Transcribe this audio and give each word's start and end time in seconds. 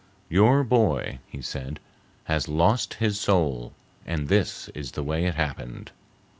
"Your 0.31 0.63
boy," 0.63 1.19
he 1.27 1.43
said, 1.43 1.79
"has 2.23 2.47
lost 2.47 2.95
his 2.95 3.19
soul, 3.19 3.71
and 4.03 4.29
this 4.29 4.67
is 4.69 4.93
the 4.93 5.03
way 5.03 5.25
it 5.25 5.35
happened. 5.35 5.91